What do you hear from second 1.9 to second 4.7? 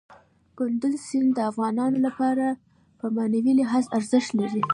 لپاره په معنوي لحاظ ارزښت لري.